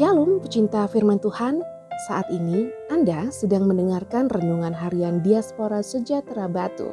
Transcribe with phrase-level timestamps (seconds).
[0.00, 1.60] Shalom pecinta firman Tuhan,
[2.08, 6.88] saat ini Anda sedang mendengarkan renungan harian Diaspora Sejahtera Batu.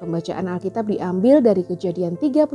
[0.00, 2.48] Pembacaan Alkitab diambil dari kejadian 35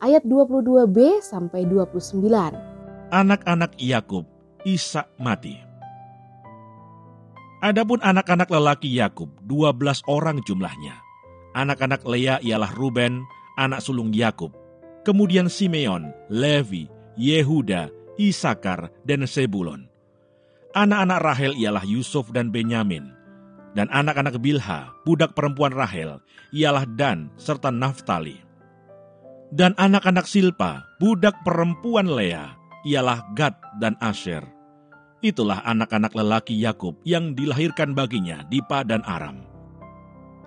[0.00, 3.12] ayat 22b sampai 29.
[3.12, 4.24] Anak-anak Yakub,
[4.64, 5.60] Ishak mati.
[7.60, 10.96] Adapun anak-anak lelaki Yakub, 12 orang jumlahnya.
[11.52, 13.20] Anak-anak Lea ialah Ruben,
[13.60, 14.56] anak sulung Yakub.
[15.04, 16.88] Kemudian Simeon, Levi,
[17.20, 19.88] Yehuda, Isakar, dan Sebulon.
[20.72, 23.12] Anak-anak Rahel ialah Yusuf dan Benyamin.
[23.72, 26.20] Dan anak-anak Bilha, budak perempuan Rahel,
[26.52, 28.36] ialah Dan serta Naftali.
[29.52, 32.56] Dan anak-anak Silpa, budak perempuan Lea,
[32.88, 34.44] ialah Gad dan Asher.
[35.22, 39.44] Itulah anak-anak lelaki Yakub yang dilahirkan baginya di Padan Aram.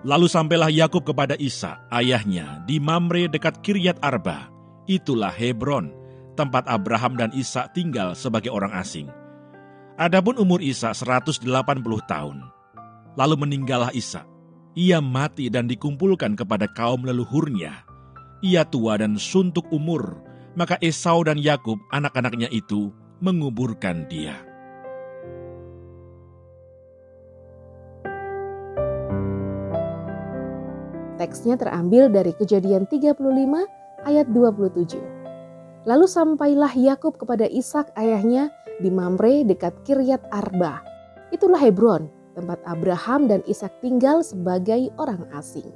[0.06, 4.52] Lalu sampailah Yakub kepada Isa, ayahnya, di Mamre dekat Kiryat Arba.
[4.86, 5.90] Itulah Hebron,
[6.36, 9.08] tempat Abraham dan Isa tinggal sebagai orang asing.
[9.96, 11.48] Adapun umur Isa 180
[12.04, 12.36] tahun.
[13.16, 14.28] Lalu meninggallah Isa.
[14.76, 17.88] Ia mati dan dikumpulkan kepada kaum leluhurnya.
[18.44, 20.20] Ia tua dan suntuk umur,
[20.52, 22.92] maka Esau dan Yakub anak-anaknya itu
[23.24, 24.36] menguburkan dia.
[31.16, 33.16] Teksnya terambil dari Kejadian 35
[34.04, 35.15] ayat 27.
[35.86, 38.50] Lalu sampailah Yakub kepada Ishak ayahnya
[38.82, 40.82] di Mamre dekat Kiryat Arba.
[41.30, 45.70] Itulah Hebron, tempat Abraham dan Ishak tinggal sebagai orang asing.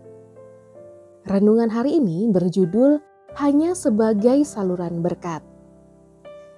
[1.30, 2.98] Renungan hari ini berjudul
[3.38, 5.46] hanya sebagai saluran berkat.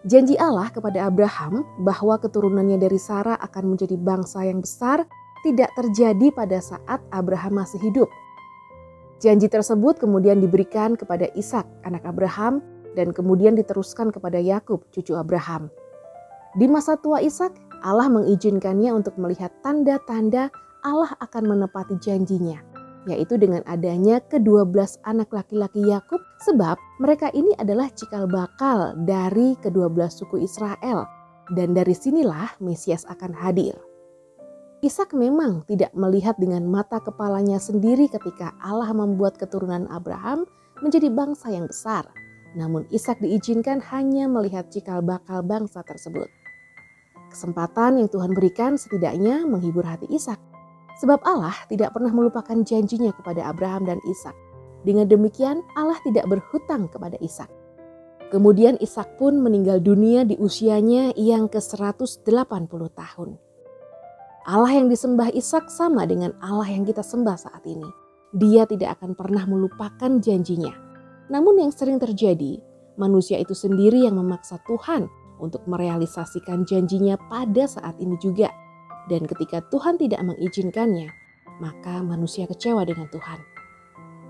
[0.09, 5.05] Janji Allah kepada Abraham bahwa keturunannya dari Sarah akan menjadi bangsa yang besar
[5.45, 8.09] tidak terjadi pada saat Abraham masih hidup.
[9.21, 12.65] Janji tersebut kemudian diberikan kepada Ishak, anak Abraham,
[12.99, 15.73] dan kemudian diteruskan kepada Yakub, cucu Abraham.
[16.57, 20.53] Di masa tua Ishak, Allah mengizinkannya untuk melihat tanda-tanda
[20.85, 22.61] Allah akan menepati janjinya,
[23.09, 29.57] yaitu dengan adanya kedua belas anak laki-laki Yakub, sebab mereka ini adalah cikal bakal dari
[29.65, 31.09] kedua belas suku Israel,
[31.57, 33.75] dan dari sinilah Mesias akan hadir.
[34.83, 40.43] Ishak memang tidak melihat dengan mata kepalanya sendiri ketika Allah membuat keturunan Abraham
[40.83, 42.03] menjadi bangsa yang besar
[42.53, 46.29] namun Ishak diizinkan hanya melihat cikal bakal bangsa tersebut.
[47.33, 50.37] Kesempatan yang Tuhan berikan setidaknya menghibur hati Ishak.
[51.01, 54.37] Sebab Allah tidak pernah melupakan janjinya kepada Abraham dan Ishak.
[54.85, 57.49] Dengan demikian Allah tidak berhutang kepada Ishak.
[58.29, 63.31] Kemudian Ishak pun meninggal dunia di usianya yang ke-180 tahun.
[64.45, 67.89] Allah yang disembah Ishak sama dengan Allah yang kita sembah saat ini.
[68.37, 70.92] Dia tidak akan pernah melupakan janjinya
[71.33, 72.61] namun yang sering terjadi,
[73.01, 75.09] manusia itu sendiri yang memaksa Tuhan
[75.41, 78.53] untuk merealisasikan janjinya pada saat ini juga.
[79.09, 81.09] Dan ketika Tuhan tidak mengizinkannya,
[81.59, 83.41] maka manusia kecewa dengan Tuhan.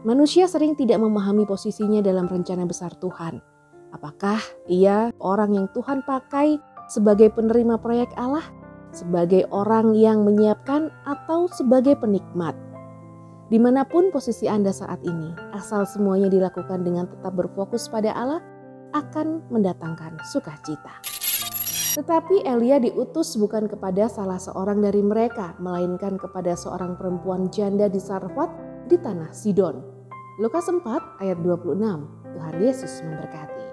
[0.07, 3.43] Manusia sering tidak memahami posisinya dalam rencana besar Tuhan.
[3.93, 4.41] Apakah
[4.71, 6.57] ia orang yang Tuhan pakai
[6.89, 8.47] sebagai penerima proyek Allah,
[8.95, 12.57] sebagai orang yang menyiapkan, atau sebagai penikmat?
[13.53, 18.41] Di mana pun posisi Anda saat ini, asal semuanya dilakukan dengan tetap berfokus pada Allah,
[18.97, 21.05] akan mendatangkan sukacita.
[21.93, 28.01] Tetapi Elia diutus bukan kepada salah seorang dari mereka, melainkan kepada seorang perempuan janda di
[28.01, 28.49] Sarfat
[28.89, 29.85] di tanah Sidon.
[30.41, 31.77] Lukas 4 ayat 26,
[32.33, 33.72] Tuhan Yesus memberkati.